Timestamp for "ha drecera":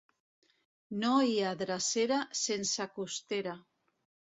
1.43-2.19